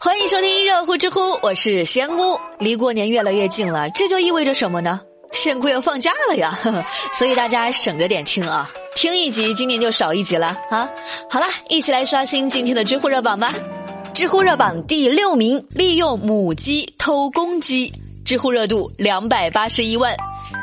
[0.00, 2.38] 欢迎收听热乎知乎，我是仙姑。
[2.60, 5.00] 离过年越来越近了，这就意味着什么呢？
[5.32, 6.56] 仙姑要放假了呀，
[7.18, 10.88] 所以大家省着点听啊，听一集今年就少一集了啊。
[11.28, 13.52] 好了，一起来刷新今天的知乎热榜吧。
[14.14, 17.92] 知乎热榜第六名，利用母鸡偷公鸡，
[18.24, 20.16] 知乎热度两百八十一万。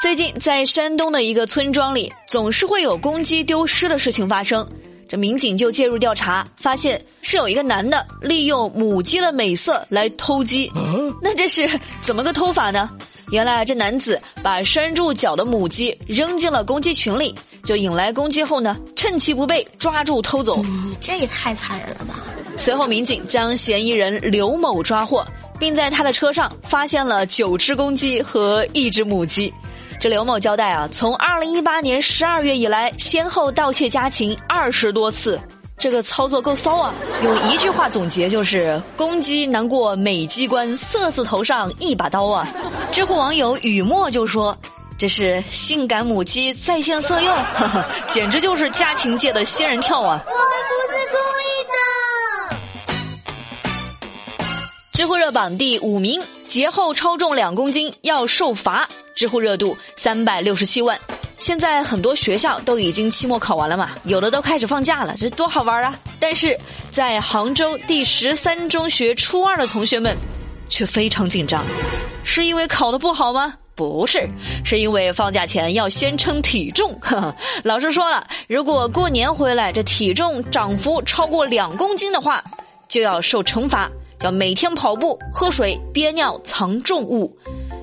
[0.00, 4.66] 最近在山东的一个村庄里，总是会有公鸡丢失的事情发生。
[5.08, 10.70] 这民警就介入调查，发现是有一个男的利用母鸡的美色来偷鸡。
[11.22, 11.68] 那这是
[12.02, 12.90] 怎么个偷法呢？
[13.30, 20.62] 原来这男子把拴住脚的母鸡扔进了公鸡群里，就引来公鸡后呢，趁其不备抓住偷走。
[20.62, 22.22] 你 这也太残忍了吧！
[22.56, 25.26] 随后民警将嫌疑人刘某抓获，
[25.58, 29.52] 并在他的车上发现了九只公鸡和一只母鸡。
[30.00, 35.40] 这刘某交代啊，从二零一八年十二月以来，先后盗窃家禽二十多次，
[35.76, 36.94] 这个操作够骚啊！
[37.24, 42.46] 用一句话总结就是：“公鸡难过美鸡关，色字头上一把刀啊！”
[42.92, 44.56] 知乎网友雨墨就说
[44.96, 50.38] ：“这是性感母鸡在线色诱，呵呵，简直就是家禽界的仙人跳啊！”我不
[50.96, 51.48] 是故意
[52.52, 52.56] 的。
[54.92, 58.88] 知乎热榜第五名，节后超重两公斤要受罚。
[59.14, 60.96] 知乎热度三百六十七万，
[61.38, 65.92] 现在很多学校都已经期末考完了嘛，有的都开始放假了，这多好玩啊！
[66.20, 66.56] 但是
[66.88, 70.16] 在杭州第十三中学初二的同学们
[70.68, 71.64] 却非常紧张，
[72.22, 73.52] 是因为考的不好吗？
[73.74, 74.28] 不是，
[74.64, 76.96] 是因为放假前要先称体重。
[77.00, 82.42] 呵 呵老师说了，如果过年回来这体重涨幅超过两公斤的话，
[82.88, 83.90] 就要受惩罚，
[84.22, 87.36] 要每天跑步、喝水、憋尿、藏重物。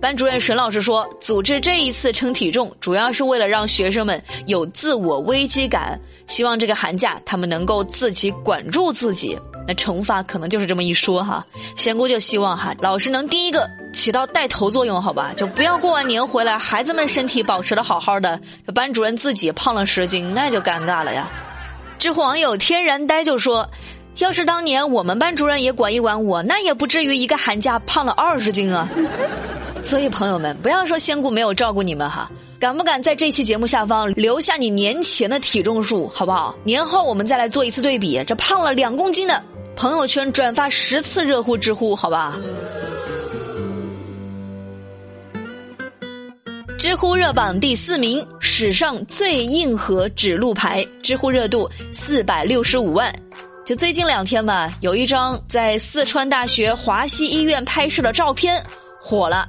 [0.00, 9.38] 班主任沈老师说：“组织这一次称体重，主要是为了让学生们有自我危机感，希望这个寒假他们能够自己管住自己。
[9.66, 11.44] 那惩罚可能就是这么一说哈。
[11.76, 15.32] 仙姑就希望哈，老师能第一个起到带头作用，好吧？
[15.34, 21.28] 就不要过完年回来，孩子们身体保持的好好的，这班主任自己胖了十斤，那就尴尬了呀。”
[21.98, 23.68] 知乎网友天然呆就说
[24.18, 28.86] ：“要是当年我们班主任也管一管我，那也不至于一个寒假胖了二十斤啊。”
[29.86, 36.56] 所以，朋友们，不要说仙姑没有照顾你们哈，敢不敢在这期节目下方留下你年前的体重数，好不好？
[36.64, 39.40] 年后我们再来做一次对比，这胖了两公斤的，
[39.76, 42.36] 朋友圈转发十次热乎知乎，好吧？
[46.76, 53.14] 知乎热榜第四名，史上最硬核指路牌，知乎热度四百六十五万。
[53.64, 58.60] 就最近两天吧，有一张在四川大学华西医院拍摄的照片
[59.00, 59.46] 火了。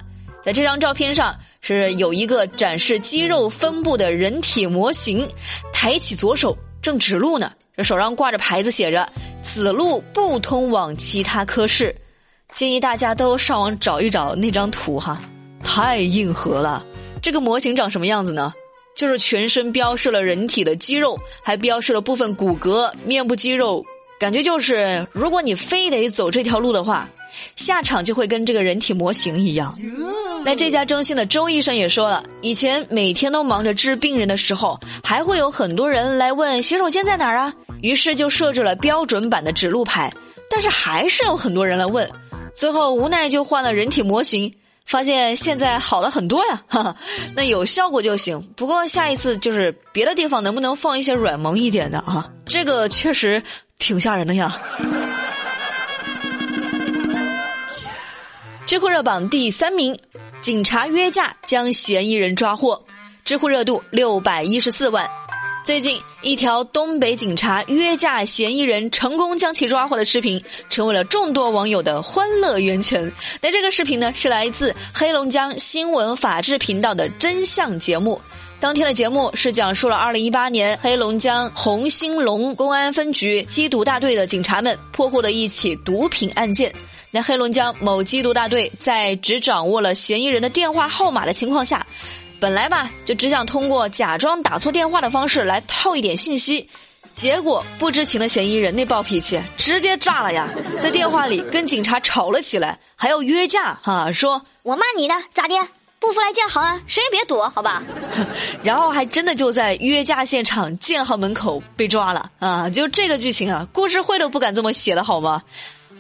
[0.48, 5.28] 在这张照片上是有一个展示肌肉分布的人体模型，
[5.74, 9.06] 抬起左手正指路呢，这手上挂着牌子，写着
[9.44, 11.94] “此路不通往其他科室”。
[12.54, 15.22] 建议大家都上网找一找那张图哈，
[15.66, 16.82] 太硬核了。
[17.22, 18.54] 这个模型长什么样子呢？
[18.96, 23.84] 就是全身标示了人体的肌肉，还标示了部分骨骼、面部肌肉，
[24.18, 27.10] 感觉就是如果你非得走这条路的话，
[27.58, 29.78] 下场就会跟这个人体模型一样。
[30.48, 40.10] 那这家中心的周医生也说了，以前每天都忙着治病人的时候，还会有很多人来问洗手间在哪儿啊，于是就设置了标准版的指路牌，
[40.50, 42.10] 但是还是有很多人来问，
[42.56, 44.50] 最后无奈就换了人体模型，
[44.86, 46.96] 发现现在好了很多呀，哈哈，
[47.36, 48.42] 那有效果就行。
[48.56, 52.26] 不过下一次就是别的地方能不能放一些软萌一点的啊？
[52.46, 53.44] 这个确实
[53.80, 54.58] 挺吓人的呀。
[58.66, 59.98] 知乎热榜第三名。
[60.48, 62.82] 警察约架将嫌疑人抓获，
[63.26, 65.06] 知乎热度六百一十四万。
[65.66, 73.12] 最近，一条东北警察约架嫌疑人成功将其抓获的视频，成为了众多网友的欢乐源泉。
[73.42, 78.22] 那这个视频呢，是来自黑龙江新闻法制频道的真相节目。
[78.58, 86.74] 当天的节目是讲述了二零一八年黑龙江红星龙公安分局缉毒大队的警察们破获的一起毒品案件。
[87.12, 91.86] 那黑龙江某缉毒大队在只掌握了嫌疑人的电话号码的情况下，
[92.40, 96.70] 本来吧就只想通过假装打错电话的方式来套一点信息，
[97.16, 100.50] 结果不知情的嫌疑人那暴脾气直接炸了呀，
[100.80, 105.54] 在电话里跟警察吵了起来，还要约架哈，说我骂你的咋的？
[106.00, 107.82] 不服来见好啊，谁也别躲，好吧？
[108.62, 112.70] 然后还真的就在约架现场建行门口被抓了啊！
[112.70, 115.42] 就这个剧情啊，故事会都不敢这么写了好吗？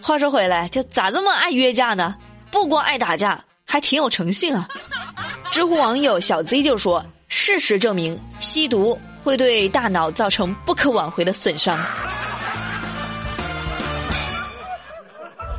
[0.01, 2.15] 话说回来，就咋这么爱约架呢？
[2.49, 4.67] 不光爱打架，还挺有诚信啊！
[5.51, 11.77] 知乎网友小 Z 就说：“事实证明，吸毒会对大脑造成不可挽回的损伤。”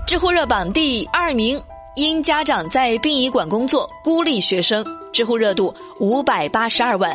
[0.07, 1.63] 知乎热榜第二名，
[1.97, 4.83] 因家长在殡仪馆工作孤立学生，
[5.13, 7.15] 知乎热度五百八十二万。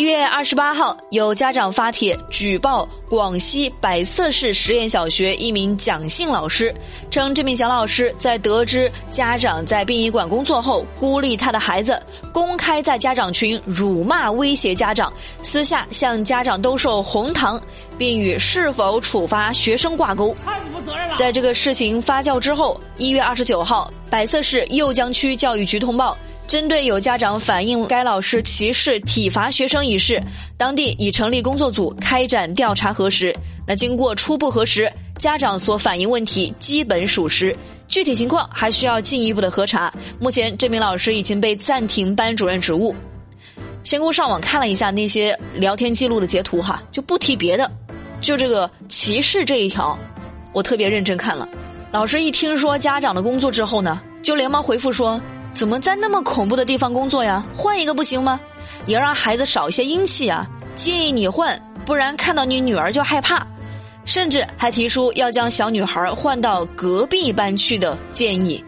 [0.00, 6.74] 一月二十八号，有家长发帖举报广西百色市实验小学一名蒋姓老师，
[7.10, 12.02] 称这名蒋老师在得知家长在殡仪馆工作后，孤立他的孩子，
[12.32, 15.12] 公开在家长群辱骂威胁家长，
[15.42, 17.60] 私下向家长兜售红糖，
[17.98, 20.34] 并与是否处罚学生挂钩。
[20.46, 21.16] 太不负责任了！
[21.16, 26.16] 在这个事情发酵之后，一月二十九号，百色市右江区教育局通报。
[26.50, 30.20] 针对有家长反映该老师歧视体罚学生一事，
[30.56, 33.32] 当地已成立工作组开展调查核实。
[33.64, 37.56] 那经过初步核实，家长所反映问题基本属实，
[37.86, 39.94] 具体情况还需要进一步的核查。
[40.18, 42.92] 目前，这名老师已经被暂停班主任职务。
[43.84, 47.70] 仙姑上网看了一下那些聊天记录的截图，哈，就不提别的，
[48.20, 49.96] 就这个歧视这一条，
[50.52, 51.48] 我特别认真看了。
[51.92, 55.20] 老师一听说家长的工作之后呢，就连忙回复说。
[55.52, 57.44] 怎么在那么恐怖的地方工作呀？
[57.54, 58.40] 换一个不行吗？
[58.86, 60.48] 也让孩子少一些阴气啊！
[60.74, 63.46] 建议你换，不然看到你女儿就害怕。
[64.06, 68.64] 甚至还提出要将小女孩换到隔壁班去的建议。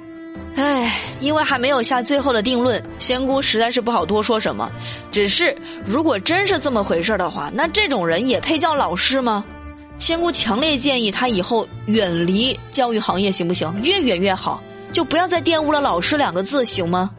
[0.55, 4.71] 唉，因为还没有下最后的定论，仙姑实在是不好多说什么。
[5.11, 5.57] 只是
[5.87, 9.43] 如果真是这么回事的话，那这种人也配叫老师吗？
[9.99, 13.73] 仙姑强烈建议他以后远离教育行业，行不行？
[13.83, 14.63] 越远越好。
[14.93, 17.11] 就不要再玷污了“老师”两个字，行吗？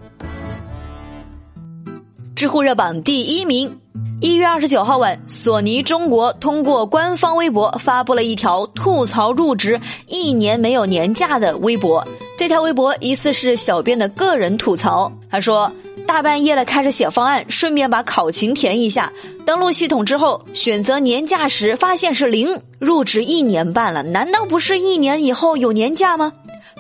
[2.36, 3.80] 知乎热榜第一名，
[4.22, 12.06] 一月二十九号晚，索尼中国通过官方微博发布了一条吐槽入职一年没有年假的微博。
[12.38, 15.12] 这条微博疑似是小编的个人吐槽。
[15.30, 15.72] 他说
[16.06, 19.12] ：“大半夜的开始写方案，顺便把考勤填一下。
[19.46, 22.48] 登录系统之后，选择年假时发现是零。
[22.80, 26.34] 入职一年半了，难道不是一年以后有年假吗？”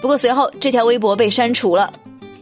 [0.04, 1.90] 不过随后这条微博被删除了。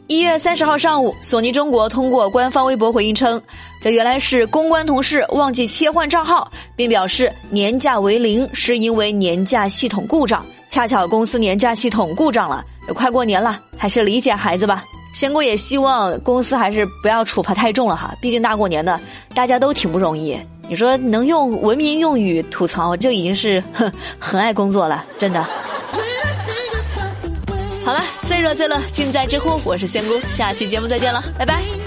[0.08, 3.40] 一月三十号上午，索尼中国通过官方微博回应称，
[3.84, 12.66] 这原来是公关同事忘记切换账号，并表示年假为零是因为年假系统故障，恰巧公司年假系统故障了。
[12.96, 14.84] 快过年了，还是理解孩子吧。
[15.14, 19.00] 仙姑也希望公司还是不要处罚太重了哈，毕竟大过年的，
[19.36, 20.36] 大家都挺不容易。
[20.68, 25.46] 你说能用文明用语吐槽，就已经是很很爱工作了，真的。
[27.92, 31.81] 好了，最热最乐尽在知乎，我是仙姑，下期节目再见了，拜拜。